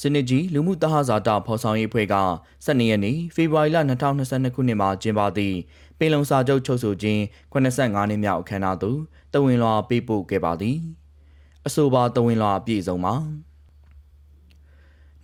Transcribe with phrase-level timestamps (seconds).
[0.00, 2.16] စနစ်ကြီးလူမှုတဟဇာတာဖော်ဆောင်ရေးအဖွဲ့က
[2.66, 3.78] 12ရက်နေ့ဖေဖော်ဝါရီလ
[4.20, 5.56] 2022ခုနှစ်မှာကျင်းပသည့်
[5.98, 7.20] ပင်လုံစာချုပ်ချုပ်ဆိုခြင်း
[7.52, 8.98] 85နှစ်မြောက်အခမ်းအနားသို့
[9.32, 10.78] တဝင်လွှာပေးပို့ခဲ့ပါသည်
[11.66, 13.14] အဆိုပါတဝင်လွှာအပြည့်အစုံမှာ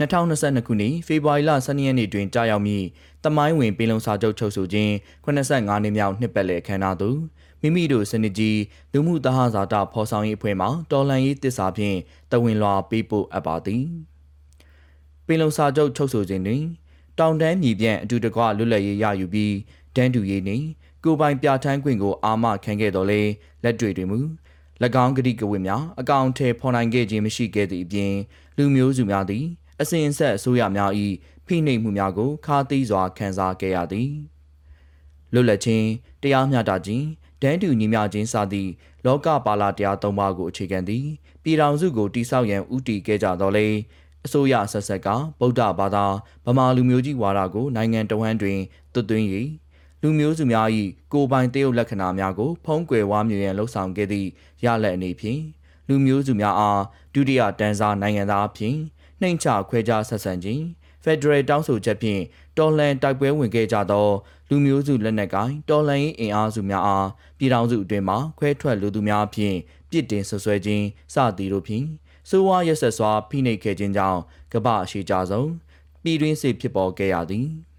[0.01, 2.87] 2022ခုနှစ်ဖေဖော်ဝါရီလ12ရက်နေ့တွင်ကြာရောက်မည့်
[3.25, 4.93] တမိုင်းဝင်ပင်လုံစာချုပ်ချုပ်ဆိုခြင်း
[5.25, 7.19] 85နှစ်မြောက်နှစ်ပတ်လည်အခမ်းအနားသို့
[7.61, 8.61] မိမိတို့စနစ်ကြီး
[8.93, 11.97] လူမှုတဟဇာတာဖော်ဆောင်ရေးအဖွဲ့မှတော်လှန်ရေးတစ္ဆာဖြင့်
[12.33, 14.14] တဝင်လွှာပေးပို့အပ်ပါသည်
[15.27, 16.63] ပင်လုံစာချုပ်ချုပ်ဆိုခြင်းတွင်
[17.19, 19.55] တောင်တန်းမြေပြန့်အတူတကွလွတ်လပ်ရေးရယူပြီး
[19.97, 20.65] တန်းတူရေးနှင့်
[21.05, 23.21] ကိုပိုင်ပြဋ္ဌာန်းခွင့်ကိုအာမခံခဲ့တော်လဲ
[23.63, 24.19] လက်တွေ့တွင်မူ၎
[25.05, 28.13] င်းကတိကဝတ်များအကောင့်ထဲဖော်နိုင်ခဲ့ခြင်းမရှိခဲ့သည့်အပြင်
[28.57, 29.45] လူမျိုးစုများသည်
[29.81, 30.93] အစဉ်အဆက်အစိုးရများ၏
[31.47, 34.11] ဖိနှိပ်မှုများကိုခါးသီးစွာခံစားခဲ့ရသည်
[35.33, 35.87] လွတ်လပ်ခြင်း
[36.23, 37.05] တရားမျှတခြင်း
[37.43, 38.71] ဒန်းတူညီမျှခြင်းစသည့်
[39.07, 41.05] လောကပါလာတရားသုံးပါးကိုအခြေခံသည်
[41.43, 43.67] ပြည်ထောင်စုကိုတိဆောက်ရန်ဥတီခဲ့ကြတော်လဲ
[44.27, 45.09] အစိုးရဆက်ဆက်က
[45.41, 46.07] ဗုဒ္ဓဘာသာ
[46.45, 48.59] ဗမာလူမျိုးကြီးဝါဒကိုနိုင်ငံတော်ဟန်တွင်
[48.95, 49.27] သွတ်သွင်း၍
[50.03, 50.69] လူမျိုးစုများ၏
[51.13, 54.29] ကိုပိုင်တရုတ်လက္ခဏာများကိုဖုံးကွယ်ဝါမြူရန်လှုံ့ဆော်ခဲ့သည့်
[54.65, 55.41] ရလက်အနေဖြင့်
[55.89, 56.83] လူမျိုးစုများအား
[57.15, 58.77] ဒုတိယတန်းစားနိုင်ငံသားအဖြစ်
[59.21, 60.65] နှိမ်ချခွဲခြားဆက်ဆံခြင်း
[61.03, 62.23] ဖက်ဒရယ်တောင်းဆိုချက်ဖြင့်
[62.59, 64.09] တော်လှန်တိုက်ပွဲဝင်ခဲ့ကြသော
[64.49, 67.09] လူမျိုးစုလက်နက်ကိုင်တော်လှန်ရေးအင်အားစုများအား
[67.39, 69.57] ပြည်ထောင်စုအတွင်းမှခွဲထွက်လူသူများဖြင့်
[69.91, 71.87] ပြစ်တင်ဆွဆွဲခြင်းစသည်တို့ဖြင့်
[72.29, 74.21] စိုးဝါရက်ဆက်စွာဖိနှိပ်ခဲ့ခြင်းကြောင့်
[74.53, 75.51] ကမ္ဘာအရှိကြဆုံး
[76.03, 77.49] ပြည်တွင်းစစ်ဖြစ်ပေါ်ခဲ့ရသည်။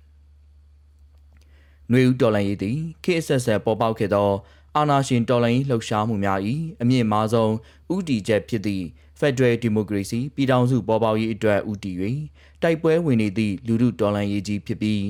[1.91, 4.31] နှွေဦးတော်လှန်ရေးသည်ခေတ်ဆက်ဆက်ပေါ်ပေါက်ခဲ့သော
[4.75, 6.39] အာဏာရှင်တော်လှန်ရေးလှုပ်ရှားမှုများ၏
[6.81, 7.53] အမြင့်မားဆုံး
[7.93, 8.85] ဥတီချက်ဖြစ်သည့်
[9.19, 11.91] Federal Democracy ပြည်ထောင်စုပေါ်ပေါက်ရေးအတွက်ဥတီ၍
[12.61, 15.03] တိုက်ပွဲဝင်နေသည့်လူထုတော်လှန်ရေးကြီးဖြစ်ပြီး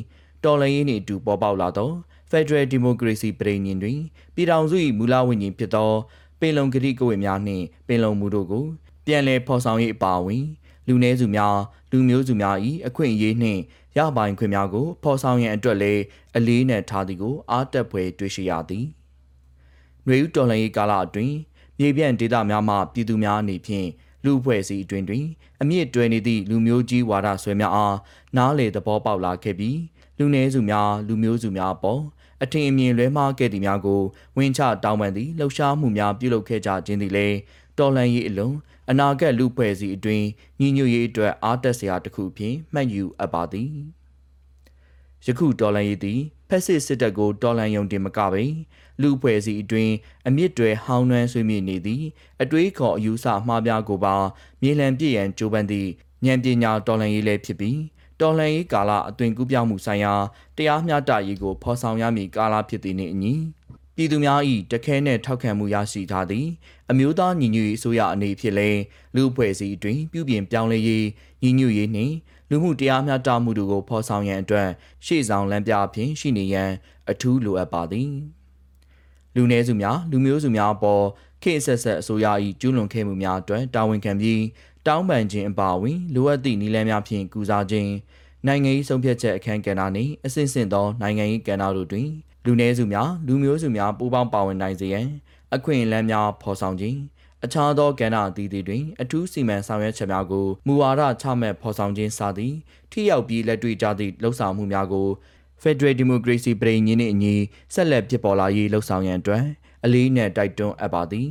[0.43, 1.91] တော်လှန်ရေးနှင့်အတူပေါ်ပေါက်လာသော
[2.31, 3.99] Federal Democracy ပြည်ညင်တွင်
[4.35, 5.91] ပြည်ထောင်စု၏မူလဝိညာဉ်ဖြစ်သော
[6.39, 8.65] ပင်လုံကတိကဝတ်များနှင့်ပင်လုံမှုတို့ကို
[9.05, 10.45] ပြန်လည်ဖော်ဆောင်ရေးအပါအဝင်
[10.87, 11.57] လူနည်းစုများ
[11.91, 12.55] လူမျိုးစုများ၏
[12.87, 13.61] အခွင့်အရေးနှင့်
[13.97, 16.01] ရပိုင်ခွင့်များကိုဖော်ဆောင်ရန်အတွက်လည်း
[16.35, 18.85] အလေးနက်ထားသည်ကိုအားတက်ဖွယ်တွေ့ရှိရသည်။
[20.05, 21.35] နှွေဦးတော်လှန်ရေးကာလအတွင်း
[21.79, 23.87] မြေပြန့်ဒေသများမှပြည်သူများအနေဖြင့်
[24.23, 25.25] လူအဖွဲ့အစည်းအတွင်းတွင်
[25.61, 27.97] အမြင့်တွယ်နေသည့်လူမျိုးကြီးဝါဒဆွဲများအား
[28.37, 29.79] နားလေသဘောပေါက်လာခဲ့ပြီး
[30.17, 32.01] လူနည်းစုများလူမျိုးစုများအပေါ်
[32.43, 34.01] အထင်အမြင်လွဲမှားခဲ့သည်များကို
[34.37, 37.37] ဝင်ချတောင်းပန်သည့်လှုပ်ရှားမှုများပြုလုပ်ခဲ့ကြခြင်းသည်လည်း
[37.77, 38.55] တော်လှန်ရေးအလုံး
[38.89, 40.25] အနာဂတ်လူဖွဲ့စည်းအတွင်း
[40.59, 43.69] ညီညွတ်ရေးအတွက်အားတက်စရာတစ်ခုဖြင့်မှတ်ယူအပ်ပါသည်
[45.25, 48.51] ယခုတော်လှန်ရေးသည်ဖက်စစ်စစ်တပ်ကိုတော်လှန်ယုံတင်မကပင်
[49.01, 49.93] လူဖွဲ့စည်းအတွင်း
[50.27, 52.03] အမြင့်တွေဟောင်းနှွမ်းဆွေးမြေ့နေသည်
[52.41, 54.15] အတွေးခေါ်အယူဆမှားပြားကိုပါ
[54.61, 55.89] မြေလံပြည့်ရန်ကြိုးပမ်းသည့်
[56.25, 57.79] ဉာဏ်ပညာတော်လှန်ရေးလည်းဖြစ်ပြီး
[58.21, 60.13] တော်လှန်ရေးကာလအသွင်ကူးပြောင်းမှုဆိုင်ရာ
[60.57, 63.33] တရားမျှတရေးကိုဖော်ဆောင်ရမည့်ကာလဖြစ်သည်နှင့်အညီ
[63.95, 64.39] ပြည်သူများ၏
[64.71, 66.47] တခဲနှင့်ထောက်ခံမှုရရှိထားသည်
[66.89, 68.81] အမျိုးသားညီညွတ်ရေးအစိုးရအနေဖြင့်လည်း
[69.15, 71.05] လူအဖွဲ့အစည်းအတွင်းပြုပြင်ပြောင်းလဲရေး
[71.41, 72.13] ညီညွတ်ရေးနှင့်
[72.49, 74.69] လူမှုတရားမျှတမှုတို့ကိုဖော်ဆောင်ရန်အတွက်
[75.05, 76.71] ရှေ့ဆောင်လမ်းပြအဖြစ်ရှိနေရန်
[77.11, 78.11] အထူးလိုအပ်ပါသည်
[79.35, 81.03] လူနည်းစုများလူမျိုးစုများအပေါ်
[81.43, 82.25] ခေတ်ဆက်ဆက်အစိုးရ၏
[82.61, 84.41] ကျူးလွန်ခဲ့မှုများအတွက်တာဝန်ခံပြီး
[84.87, 87.91] တောင်းပန်ခြင်းအပါအဝင်လိုအပ်သည့်နည်းလမ်းများဖြင့်ကူစားခြင်း
[88.47, 92.07] နိုင်ငံရေးဆုံးဖြတ်ချက်အခမ်းကဏ္ဍနှင့်အဆင့်ဆင့်သောနိုင်ငံရေးကဏ္ဍတို့တွင်
[92.45, 95.07] လူနည်းစုများလူမျိုးစုများပူးပေါင်းပါဝင်နိုင်စေရန်
[95.55, 96.97] အခွင့်အလမ်းများဖော်ဆောင်ခြင်း
[97.43, 102.53] အခြားသောကဏ္ဍအသီးသီးတွင်အထူးစီမံဆောင်ရွက်ချက်များကိုမူဝါဒချမှတ်ဖော်ဆောင်ခြင်းစသည်
[102.91, 105.07] ထိရောက်ပြီးလက်တွေ့ကျသည့်လှုပ်ဆောင်မှုများကို
[105.63, 107.35] Federal Democracy ပြည်ညင်းနှင့်အညီ
[107.73, 109.43] ဆက်လက်ဖြစ်ပေါ်လာရေးလှုပ်ဆောင်ရန်အတွက်
[109.83, 111.29] အလေးနက်တိုက်တွန်းအပ်ပါသည်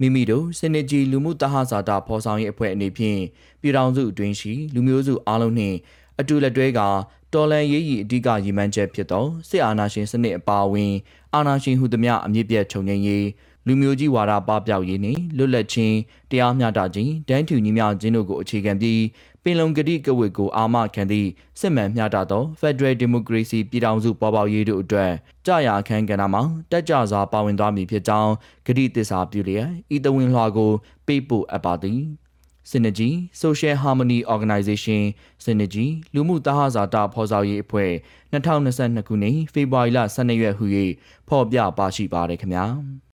[0.00, 3.20] မိမိတို့စနစ်ကြီးလူမှုတဟဇာတာဖော်ဆောင်ရေးအဖွဲ့အနေဖြင့်
[3.60, 5.76] ပြည်ထောင်စုအတွင်းရှိလူမျိုးစုအားလုံးနှင့်
[6.20, 6.80] အတူလက်တွဲက
[7.34, 10.92] တော်လန်ရေးဤအဓိကရည်မှန်းချက်ဖြစ်သောစစ်အာဏာရှင်စနစ်အပါအဝင်
[11.34, 13.26] အာဏာရှင်ဟုသမျှအမြင့်ပြတ်ချုပ်ငြိမ်းရေး
[13.66, 15.96] လူမျိုးကြီးဝါဒပပျောက်ရေးနှင့်လွတ်လပ်ခြင်း
[16.30, 19.00] တရားမျှတခြင်းတန်းတူညီမျှခြင်းတို့ကိုအခြေခံပြီး
[19.44, 21.28] ပင်လုံကတိကဝတ်ကိုအာမခံသည့်
[21.60, 25.12] စစ်မှန်မျှတသော Federal Democracy ပြည်ထောင်စုပေါ်ပေါက်ရေးတို့အတွက်
[25.46, 28.32] ကြာရအခမ်းကဏ္ဍမှာတက်ကြစွာပါဝင်သွားမည်ဖြစ်ကြောင်း
[28.66, 30.72] ကတိသစ္စာပြုလျက်ဤတဝင်းလွှာကို
[31.06, 32.00] ပေးပို့အပ်ပါသည်
[32.70, 33.10] Synergy
[33.42, 35.02] Social Harmony Organization
[35.44, 37.92] Synergy လူမှုသဟဇာတဖော်ဆောင်ရေးအဖွဲ့
[38.32, 40.64] 2022ခုနှစ်ဖေဖော်ဝါရီလ12ရက်ဟူ၍
[41.28, 42.66] ဖော်ပြပါရှိပါတယ်ခင်ဗျာ။